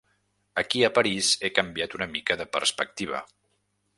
Aquí 0.61 0.79
a 0.85 0.89
París 0.95 1.27
he 1.41 1.51
canviat 1.59 1.95
una 1.99 2.09
mica 2.15 2.39
de 2.41 2.49
perspectiva. 2.57 3.21